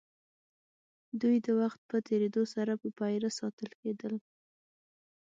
[1.21, 4.13] دوی د وخت په تېرېدو سره په پېره ساتل کېدل.